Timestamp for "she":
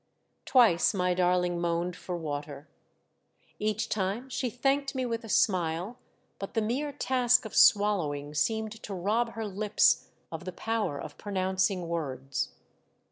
4.29-4.49